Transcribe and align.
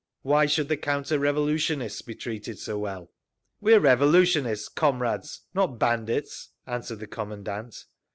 "Why 0.23 0.47
should 0.47 0.67
the 0.67 0.77
counter 0.77 1.19
revolutionists 1.19 2.01
be 2.01 2.15
treated 2.15 2.57
so 2.57 2.79
well?" 2.79 3.11
"We 3.59 3.75
are 3.75 3.79
revolutionists, 3.79 4.67
comrades, 4.67 5.41
not 5.53 5.77
bandits," 5.77 6.49
answered 6.65 7.01
the 7.01 7.05
commandant. 7.07 7.85